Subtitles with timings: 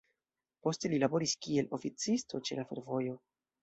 [0.67, 3.19] Poste li laboris kiel oficisto ĉe la fervojo.